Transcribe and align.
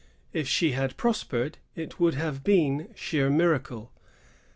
If 0.33 0.47
she 0.47 0.71
had 0.71 0.97
prospered, 0.97 1.59
it 1.75 1.99
would 1.99 2.15
have 2.15 2.43
been 2.43 2.89
sheer 2.95 3.29
miracle. 3.29 3.91